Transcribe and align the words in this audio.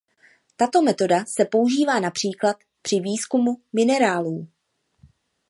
Tato 0.55 0.81
metoda 0.81 1.25
se 1.25 1.45
používá 1.45 1.99
například 1.99 2.57
při 2.81 2.99
výzkumu 2.99 3.57
minerálů. 3.73 4.47